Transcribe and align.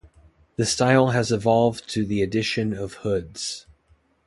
The 0.55 0.65
style 0.65 1.09
has 1.09 1.31
evolved 1.31 1.87
to 1.91 2.03
the 2.03 2.23
addition 2.23 2.73
of 2.73 2.95
hoods. 3.05 3.67